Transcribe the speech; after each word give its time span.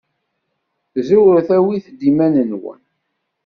Ẓewret 1.07 1.49
awit-d 1.57 1.99
iman-nwen. 2.09 2.81